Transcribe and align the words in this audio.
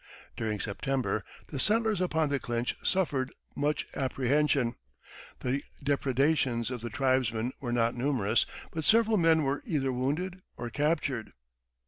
During 0.35 0.59
September 0.59 1.23
the 1.49 1.59
settlers 1.59 2.01
upon 2.01 2.29
the 2.29 2.39
Clinch 2.39 2.75
suffered 2.81 3.31
much 3.55 3.87
apprehension; 3.95 4.73
the 5.41 5.61
depredations 5.83 6.71
of 6.71 6.81
the 6.81 6.89
tribesmen 6.89 7.51
were 7.59 7.71
not 7.71 7.93
numerous, 7.93 8.47
but 8.71 8.83
several 8.83 9.17
men 9.17 9.43
were 9.43 9.61
either 9.63 9.91
wounded 9.93 10.41
or 10.57 10.71
captured. 10.71 11.33